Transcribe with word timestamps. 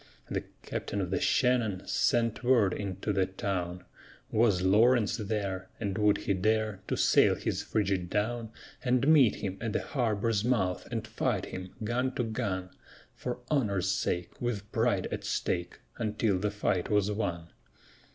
The 0.31 0.45
captain 0.63 0.99
of 0.99 1.11
the 1.11 1.19
Shannon 1.21 1.83
sent 1.85 2.43
word 2.43 2.73
into 2.73 3.13
the 3.13 3.27
town: 3.27 3.83
Was 4.31 4.63
Lawrence 4.63 5.17
there, 5.17 5.69
and 5.79 5.95
would 5.95 6.17
he 6.25 6.33
dare 6.33 6.81
to 6.87 6.95
sail 6.97 7.35
his 7.35 7.61
frigate 7.61 8.09
down 8.09 8.49
And 8.83 9.07
meet 9.07 9.35
him 9.35 9.59
at 9.61 9.73
the 9.73 9.83
harbor's 9.83 10.43
mouth 10.43 10.87
and 10.89 11.05
fight 11.05 11.45
him, 11.45 11.75
gun 11.83 12.15
to 12.15 12.23
gun, 12.23 12.71
For 13.13 13.41
honor's 13.51 13.91
sake, 13.91 14.41
with 14.41 14.71
pride 14.71 15.05
at 15.11 15.23
stake, 15.23 15.77
until 15.97 16.39
the 16.39 16.49
fight 16.49 16.89
was 16.89 17.11
won? 17.11 17.49